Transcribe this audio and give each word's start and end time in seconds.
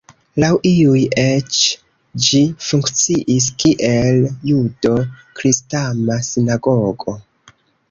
Laŭ 0.43 0.47
iuj 0.67 1.01
eĉ 1.23 1.59
ĝi 2.29 2.41
funkciis 2.69 3.51
kiel 3.65 4.25
judo-kristama 4.53 6.21
sinagogo. 6.33 7.19